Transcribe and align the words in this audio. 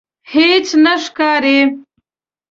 هیڅ 0.33 0.67
نه 0.83 0.93
ښکاري 1.03 1.59